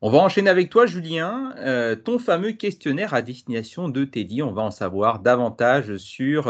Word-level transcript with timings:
On 0.00 0.10
va 0.10 0.18
enchaîner 0.18 0.48
avec 0.48 0.70
toi, 0.70 0.86
Julien. 0.86 1.52
Euh, 1.58 1.96
ton 1.96 2.20
fameux 2.20 2.52
questionnaire 2.52 3.14
à 3.14 3.22
destination 3.22 3.88
de 3.88 4.04
Teddy. 4.04 4.42
On 4.42 4.52
va 4.52 4.62
en 4.62 4.70
savoir 4.70 5.18
davantage 5.18 5.96
sur 5.96 6.46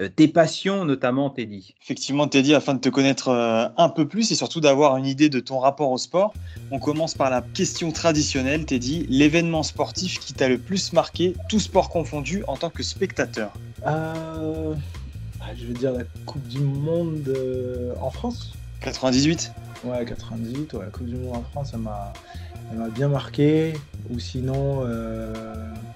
euh, 0.00 0.08
tes 0.08 0.26
passions, 0.26 0.86
notamment, 0.86 1.28
Teddy. 1.28 1.74
Effectivement, 1.82 2.28
Teddy, 2.28 2.54
afin 2.54 2.72
de 2.72 2.80
te 2.80 2.88
connaître 2.88 3.28
euh, 3.28 3.68
un 3.76 3.90
peu 3.90 4.08
plus 4.08 4.32
et 4.32 4.34
surtout 4.34 4.60
d'avoir 4.60 4.96
une 4.96 5.04
idée 5.04 5.28
de 5.28 5.38
ton 5.38 5.58
rapport 5.58 5.90
au 5.90 5.98
sport, 5.98 6.32
on 6.70 6.78
commence 6.78 7.12
par 7.12 7.28
la 7.28 7.42
question 7.42 7.92
traditionnelle, 7.92 8.64
Teddy. 8.64 9.04
L'événement 9.10 9.62
sportif 9.62 10.18
qui 10.18 10.32
t'a 10.32 10.48
le 10.48 10.56
plus 10.56 10.94
marqué, 10.94 11.34
tout 11.50 11.60
sport 11.60 11.90
confondu, 11.90 12.42
en 12.48 12.56
tant 12.56 12.70
que 12.70 12.82
spectateur? 12.82 13.52
Euh, 13.86 14.72
bah, 15.38 15.44
Je 15.54 15.66
vais 15.66 15.74
dire 15.74 15.92
la 15.92 16.04
Coupe 16.24 16.48
du 16.48 16.60
Monde 16.60 17.36
en 18.00 18.08
France. 18.08 18.54
98 18.80 19.52
Ouais, 19.84 20.04
98, 20.04 20.72
ouais, 20.72 20.80
la 20.80 20.86
Coupe 20.86 21.06
du 21.06 21.16
Monde 21.16 21.36
en 21.36 21.42
France, 21.42 21.70
ça 21.70 21.76
m'a 21.76 22.12
elle 22.70 22.78
m'a 22.78 22.88
bien 22.88 23.08
marqué. 23.08 23.74
Ou 24.10 24.18
sinon, 24.18 24.84
euh, 24.86 25.34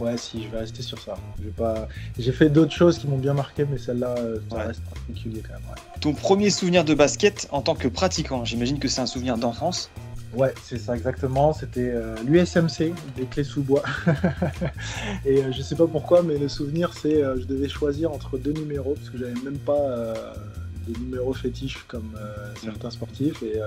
ouais, 0.00 0.16
si 0.16 0.42
je 0.42 0.48
vais 0.48 0.58
rester 0.58 0.82
sur 0.82 0.98
ça. 0.98 1.16
pas... 1.56 1.86
J'ai 2.18 2.32
fait 2.32 2.48
d'autres 2.48 2.72
choses 2.72 2.98
qui 2.98 3.06
m'ont 3.06 3.18
bien 3.18 3.34
marqué, 3.34 3.64
mais 3.70 3.78
celle-là, 3.78 4.14
euh, 4.18 4.38
ça 4.50 4.58
reste 4.58 4.82
particulier 4.82 5.42
quand 5.46 5.54
même. 5.54 5.62
Ton 6.00 6.12
premier 6.12 6.50
souvenir 6.50 6.84
de 6.84 6.94
basket 6.94 7.46
en 7.52 7.62
tant 7.62 7.74
que 7.74 7.86
pratiquant, 7.86 8.44
j'imagine 8.44 8.78
que 8.78 8.88
c'est 8.88 9.00
un 9.00 9.06
souvenir 9.06 9.36
d'enfance. 9.36 9.90
Ouais, 10.34 10.54
c'est 10.62 10.78
ça 10.78 10.96
exactement. 10.96 11.52
C'était 11.52 11.90
euh, 11.92 12.16
l'USMC, 12.24 12.94
des 13.16 13.26
clés 13.30 13.44
sous 13.44 13.62
bois. 13.62 13.82
et 15.24 15.52
je 15.52 15.62
sais 15.62 15.76
pas 15.76 15.86
pourquoi, 15.86 16.22
mais 16.22 16.36
le 16.36 16.48
souvenir, 16.48 16.92
c'est 16.94 17.20
je 17.20 17.44
devais 17.44 17.68
choisir 17.68 18.12
entre 18.12 18.38
deux 18.38 18.52
numéros 18.52 18.94
parce 18.94 19.10
que 19.10 19.18
j'avais 19.18 19.40
même 19.44 19.58
pas 19.58 20.34
des 20.90 21.00
numéros 21.00 21.32
fétiches 21.32 21.84
comme 21.88 22.12
certains 22.62 22.90
sportifs. 22.90 23.42
Et 23.42 23.60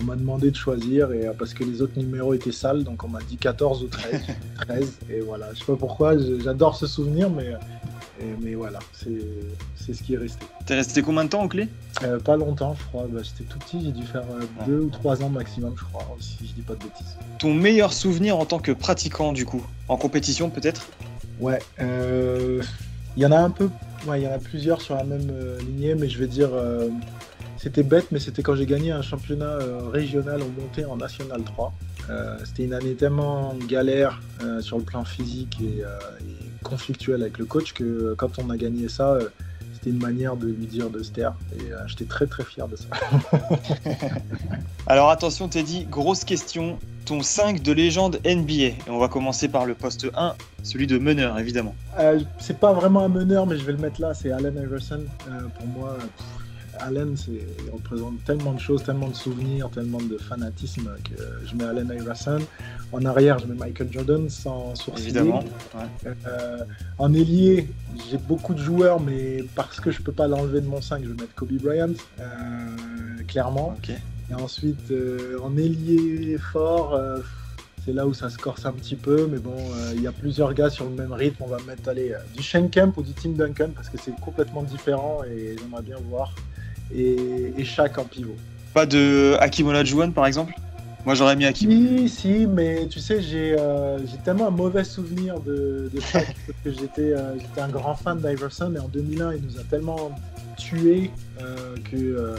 on 0.00 0.04
m'a 0.04 0.16
demandé 0.16 0.50
de 0.50 0.56
choisir 0.56 1.12
et, 1.12 1.26
euh, 1.26 1.32
parce 1.32 1.54
que 1.54 1.64
les 1.64 1.80
autres 1.80 1.98
numéros 1.98 2.34
étaient 2.34 2.52
sales, 2.52 2.84
donc 2.84 3.02
on 3.04 3.08
m'a 3.08 3.20
dit 3.22 3.36
14 3.36 3.82
ou 3.84 3.86
13. 3.86 4.22
13 4.66 4.92
et 5.10 5.20
voilà, 5.20 5.52
je 5.54 5.60
sais 5.60 5.64
pas 5.64 5.76
pourquoi, 5.76 6.14
j'adore 6.18 6.76
ce 6.76 6.86
souvenir, 6.86 7.30
mais, 7.30 7.52
mais 8.42 8.54
voilà, 8.54 8.78
c'est 8.92 9.94
ce 9.94 10.02
qui 10.02 10.14
est 10.14 10.18
resté. 10.18 10.44
T'es 10.66 10.74
resté 10.74 11.00
combien 11.02 11.24
de 11.24 11.30
temps 11.30 11.44
au 11.44 11.48
clé? 11.48 11.68
Euh, 12.02 12.18
Pas 12.18 12.36
longtemps, 12.36 12.76
je 12.78 12.84
crois. 12.86 13.06
Bah, 13.08 13.20
J'étais 13.22 13.44
tout 13.44 13.58
petit, 13.60 13.82
j'ai 13.84 13.92
dû 13.92 14.04
faire 14.04 14.24
2 14.66 14.72
euh, 14.72 14.80
ou 14.82 14.90
3 14.90 15.22
ans 15.22 15.28
maximum, 15.30 15.74
je 15.78 15.84
crois, 15.84 16.04
si 16.20 16.36
je 16.42 16.52
dis 16.52 16.62
pas 16.62 16.74
de 16.74 16.80
bêtises. 16.80 17.16
Ton 17.38 17.54
meilleur 17.54 17.92
souvenir 17.92 18.36
en 18.36 18.44
tant 18.44 18.58
que 18.58 18.72
pratiquant, 18.72 19.32
du 19.32 19.46
coup? 19.46 19.64
En 19.88 19.96
compétition, 19.96 20.50
peut-être? 20.50 20.88
Ouais, 21.40 21.60
il 21.78 23.22
y 23.22 23.26
en 23.26 23.32
a 23.32 23.38
un 23.38 23.50
peu, 23.50 23.70
ouais, 24.06 24.20
il 24.20 24.24
y 24.24 24.28
en 24.28 24.32
a 24.32 24.38
plusieurs 24.38 24.80
sur 24.80 24.94
la 24.94 25.04
même 25.04 25.30
lignée, 25.60 25.94
mais 25.94 26.08
je 26.08 26.18
vais 26.18 26.26
dire 26.26 26.50
c'était 27.58 27.82
bête, 27.82 28.12
mais 28.12 28.20
c'était 28.20 28.42
quand 28.42 28.54
j'ai 28.54 28.66
gagné 28.66 28.92
un 28.92 29.02
championnat 29.02 29.46
euh, 29.46 29.88
régional 29.88 30.42
en 30.42 30.48
montée 30.48 30.84
en 30.84 30.96
National 30.96 31.42
3. 31.42 31.72
Euh, 32.08 32.38
c'était 32.44 32.64
une 32.64 32.74
année 32.74 32.94
tellement 32.94 33.54
galère 33.66 34.20
euh, 34.42 34.60
sur 34.60 34.78
le 34.78 34.84
plan 34.84 35.04
physique 35.04 35.58
et, 35.60 35.82
conflictuel 36.62 37.22
avec 37.22 37.38
le 37.38 37.44
coach 37.44 37.72
que 37.72 38.14
quand 38.18 38.38
on 38.38 38.50
a 38.50 38.56
gagné 38.56 38.88
ça, 38.88 39.18
c'était 39.72 39.90
une 39.90 40.02
manière 40.02 40.36
de 40.36 40.48
lui 40.48 40.66
dire 40.66 40.90
de 40.90 41.00
se 41.00 41.12
taire. 41.12 41.34
Et 41.54 41.62
j'étais 41.86 42.06
très 42.06 42.26
très 42.26 42.42
fier 42.42 42.66
de 42.66 42.74
ça. 42.74 42.86
Alors 44.88 45.10
attention 45.10 45.48
Teddy, 45.48 45.84
grosse 45.84 46.24
question. 46.24 46.78
Ton 47.06 47.22
5 47.22 47.62
de 47.62 47.72
légende 47.72 48.20
NBA. 48.26 48.52
Et 48.52 48.76
on 48.88 48.98
va 48.98 49.08
commencer 49.08 49.48
par 49.48 49.64
le 49.64 49.74
poste 49.74 50.06
1, 50.14 50.34
celui 50.62 50.86
de 50.86 50.98
meneur 50.98 51.38
évidemment. 51.38 51.74
c'est 52.38 52.58
pas 52.58 52.72
vraiment 52.72 53.04
un 53.04 53.08
meneur, 53.08 53.46
mais 53.46 53.56
je 53.56 53.64
vais 53.64 53.72
le 53.72 53.78
mettre 53.78 54.00
là, 54.00 54.12
c'est 54.12 54.32
Allen 54.32 54.60
Iverson. 54.62 55.04
pour 55.56 55.66
moi, 55.68 55.96
Allen, 56.80 57.16
il 57.28 57.70
représente 57.70 58.22
tellement 58.24 58.52
de 58.52 58.60
choses, 58.60 58.82
tellement 58.82 59.08
de 59.08 59.14
souvenirs, 59.14 59.70
tellement 59.70 59.98
de 59.98 60.18
fanatisme 60.18 60.90
que 61.04 61.22
je 61.44 61.54
mets 61.54 61.64
Allen 61.64 61.92
Iverson. 61.94 62.40
En 62.92 63.04
arrière, 63.04 63.38
je 63.38 63.46
mets 63.46 63.54
Michael 63.54 63.88
Jordan 63.90 64.28
sans 64.28 64.74
sourciller. 64.74 65.10
Évidemment. 65.10 65.44
Euh, 66.26 66.58
en 66.98 67.12
ailier, 67.14 67.68
j'ai 68.10 68.18
beaucoup 68.18 68.54
de 68.54 68.60
joueurs, 68.60 69.00
mais 69.00 69.44
parce 69.54 69.80
que 69.80 69.90
je 69.90 70.02
peux 70.02 70.12
pas 70.12 70.26
l'enlever 70.26 70.60
de 70.60 70.66
mon 70.66 70.80
5, 70.80 71.02
je 71.02 71.08
vais 71.08 71.14
mettre 71.14 71.34
Kobe 71.34 71.52
Bryant, 71.52 71.94
euh, 72.20 72.24
clairement. 73.26 73.76
Et 74.30 74.34
ensuite, 74.34 74.90
euh, 74.90 75.38
en 75.42 75.56
ailier 75.56 76.36
fort, 76.38 77.00
c'est 77.84 77.92
là 77.92 78.06
où 78.06 78.14
ça 78.14 78.30
se 78.30 78.38
corse 78.38 78.66
un 78.66 78.72
petit 78.72 78.96
peu, 78.96 79.28
mais 79.30 79.38
bon, 79.38 79.56
il 79.94 80.02
y 80.02 80.06
a 80.06 80.12
plusieurs 80.12 80.52
gars 80.54 80.70
sur 80.70 80.84
le 80.84 80.90
même 80.90 81.12
rythme. 81.12 81.44
On 81.44 81.48
va 81.48 81.58
mettre 81.66 81.88
aller, 81.88 82.14
du 82.36 82.42
Shane 82.42 82.70
Kemp 82.70 82.96
ou 82.96 83.02
du 83.02 83.12
Tim 83.12 83.30
Duncan 83.30 83.70
parce 83.74 83.88
que 83.88 83.98
c'est 83.98 84.14
complètement 84.20 84.62
différent 84.62 85.20
et 85.24 85.56
j'aimerais 85.58 85.82
bien 85.82 85.96
voir 86.08 86.34
et, 86.94 87.52
et 87.56 87.64
Shaq 87.64 87.98
en 87.98 88.04
pivot. 88.04 88.36
Pas 88.74 88.86
de 88.86 89.36
Hakim 89.40 89.68
Olajuwon 89.68 90.12
par 90.12 90.26
exemple? 90.26 90.54
Moi 91.04 91.14
j'aurais 91.14 91.36
mis 91.36 91.46
Hakim. 91.46 91.70
Si, 91.70 92.08
si, 92.08 92.46
mais 92.46 92.86
tu 92.88 92.98
sais, 92.98 93.22
j'ai 93.22 93.54
euh, 93.58 93.98
tellement 94.24 94.48
un 94.48 94.50
mauvais 94.50 94.82
souvenir 94.84 95.40
de, 95.40 95.88
de 95.92 96.00
Shaq 96.00 96.26
parce 96.46 96.58
que 96.64 96.72
j'étais 96.72 97.12
euh, 97.12 97.36
un 97.58 97.68
grand 97.68 97.94
fan 97.94 98.18
d'Iverson 98.18 98.72
et 98.74 98.78
en 98.78 98.88
2001 98.88 99.34
il 99.34 99.42
nous 99.42 99.58
a 99.60 99.62
tellement 99.64 100.10
tués 100.56 101.10
euh, 101.40 101.76
que 101.90 102.34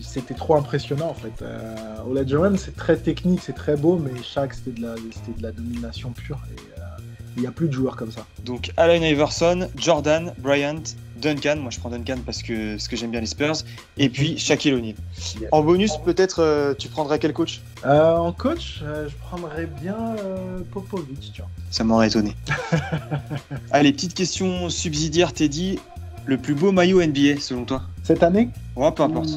c'était 0.00 0.34
trop 0.34 0.56
impressionnant 0.56 1.08
en 1.08 1.14
fait. 1.14 1.44
Olajuwon 2.08 2.56
c'est 2.56 2.76
très 2.76 2.96
technique, 2.96 3.40
c'est 3.42 3.54
très 3.54 3.76
beau, 3.76 3.98
mais 3.98 4.22
Shaq 4.22 4.54
c'était 4.54 4.80
de, 4.80 4.86
la, 4.86 4.94
de 4.94 5.42
la 5.42 5.52
domination 5.52 6.10
pure. 6.10 6.38
Et, 6.52 6.76
il 7.36 7.42
n'y 7.42 7.46
a 7.46 7.52
plus 7.52 7.68
de 7.68 7.72
joueurs 7.72 7.96
comme 7.96 8.10
ça. 8.10 8.24
Donc 8.44 8.72
Allen 8.76 9.02
Iverson, 9.02 9.68
Jordan, 9.76 10.32
Bryant, 10.38 10.82
Duncan. 11.20 11.56
Moi 11.56 11.70
je 11.70 11.78
prends 11.78 11.90
Duncan 11.90 12.18
parce 12.24 12.42
que, 12.42 12.72
parce 12.72 12.88
que 12.88 12.96
j'aime 12.96 13.10
bien 13.10 13.20
les 13.20 13.26
Spurs. 13.26 13.56
Et 13.98 14.08
puis 14.08 14.38
Shaquille 14.38 14.72
O'Neal. 14.72 14.94
En 15.52 15.62
bonus, 15.62 15.98
peut-être 15.98 16.40
euh, 16.40 16.74
tu 16.74 16.88
prendrais 16.88 17.18
quel 17.18 17.32
coach? 17.32 17.60
Euh, 17.84 18.16
En 18.16 18.32
coach, 18.32 18.80
euh, 18.82 19.08
je 19.08 19.14
prendrais 19.16 19.66
bien 19.66 20.16
Popovic. 20.72 21.32
Tu 21.34 21.42
vois. 21.42 21.50
Ça 21.70 21.84
m'aurait 21.84 22.08
étonné. 22.08 22.34
Allez, 23.70 23.92
petite 23.92 24.14
question 24.14 24.70
subsidiaire, 24.70 25.32
Teddy. 25.32 25.78
Le 26.24 26.38
plus 26.38 26.54
beau 26.54 26.72
maillot 26.72 27.04
NBA 27.04 27.38
selon 27.38 27.64
toi? 27.64 27.82
Cette 28.06 28.22
année 28.22 28.50
Ouais, 28.76 28.92
peu 28.92 29.02
importe. 29.02 29.30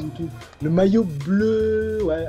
Le 0.62 0.70
maillot 0.70 1.04
bleu, 1.26 1.98
ouais, 2.04 2.26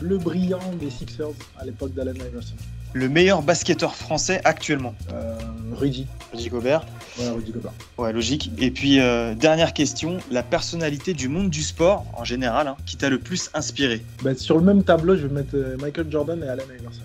bleu 0.00 0.18
brillant 0.18 0.58
des 0.80 0.90
Sixers 0.90 1.28
à 1.58 1.64
l'époque 1.64 1.94
d'Allen 1.94 2.16
Iverson 2.16 2.56
le 2.92 3.08
meilleur 3.08 3.42
basketteur 3.42 3.94
français 3.94 4.40
actuellement 4.44 4.94
euh, 5.12 5.34
Rudy. 5.72 6.06
Rudy 6.32 6.48
Gobert. 6.48 6.86
Ouais, 7.18 7.28
Rudy 7.30 7.52
Gobert. 7.52 7.72
Ouais, 7.98 8.12
logique. 8.12 8.50
Et 8.58 8.70
puis, 8.70 9.00
euh, 9.00 9.34
dernière 9.34 9.72
question, 9.72 10.18
la 10.30 10.42
personnalité 10.42 11.14
du 11.14 11.28
monde 11.28 11.50
du 11.50 11.62
sport, 11.62 12.04
en 12.16 12.24
général, 12.24 12.68
hein, 12.68 12.76
qui 12.86 12.96
t'a 12.96 13.08
le 13.08 13.18
plus 13.18 13.50
inspiré 13.54 14.02
bah, 14.22 14.34
Sur 14.34 14.58
le 14.58 14.64
même 14.64 14.82
tableau, 14.82 15.16
je 15.16 15.26
vais 15.26 15.34
mettre 15.34 15.54
euh, 15.54 15.76
Michael 15.80 16.10
Jordan 16.10 16.42
et 16.42 16.48
Allen 16.48 16.66
Iverson. 16.78 17.02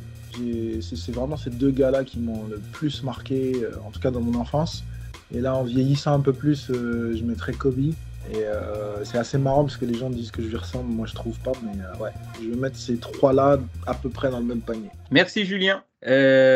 C'est 0.82 1.16
vraiment 1.16 1.38
ces 1.38 1.50
deux 1.50 1.72
gars-là 1.72 2.04
qui 2.04 2.20
m'ont 2.20 2.44
le 2.50 2.58
plus 2.74 3.04
marqué, 3.04 3.56
en 3.88 3.90
tout 3.90 4.02
cas 4.02 4.12
dans 4.12 4.20
mon 4.20 4.38
enfance. 4.38 4.84
Et 5.34 5.40
là, 5.40 5.56
en 5.56 5.64
vieillissant 5.64 6.14
un 6.14 6.20
peu 6.20 6.34
plus, 6.34 6.68
je 6.70 7.24
mettrais 7.24 7.54
Kobe. 7.54 7.94
Et 8.34 8.44
c'est 9.04 9.18
assez 9.18 9.38
marrant 9.38 9.64
parce 9.64 9.78
que 9.78 9.86
les 9.86 9.94
gens 9.94 10.10
disent 10.10 10.32
que 10.32 10.42
je 10.42 10.48
lui 10.48 10.58
ressemble, 10.58 10.92
moi 10.92 11.06
je 11.06 11.14
trouve 11.14 11.38
pas, 11.40 11.52
mais 11.64 11.72
ouais, 12.00 12.12
je 12.42 12.50
vais 12.50 12.56
mettre 12.56 12.78
ces 12.78 12.98
trois-là 12.98 13.60
à 13.86 13.94
peu 13.94 14.10
près 14.10 14.30
dans 14.30 14.40
le 14.40 14.46
même 14.46 14.62
panier. 14.62 14.90
Merci 15.12 15.46
Julien. 15.46 15.84
Euh, 16.08 16.54